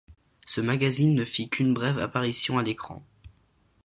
Ce 0.47 0.61
magazine 0.61 1.13
ne 1.13 1.23
fit 1.25 1.47
qu’une 1.47 1.75
brève 1.75 1.99
apparition 1.99 2.57
à 2.57 2.63
l’écran. 2.63 3.05